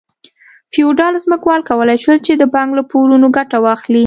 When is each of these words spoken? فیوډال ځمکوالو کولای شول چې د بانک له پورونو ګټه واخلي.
فیوډال 0.73 1.13
ځمکوالو 1.25 1.67
کولای 1.69 1.97
شول 2.03 2.17
چې 2.27 2.33
د 2.35 2.43
بانک 2.53 2.69
له 2.77 2.83
پورونو 2.91 3.27
ګټه 3.37 3.57
واخلي. 3.65 3.99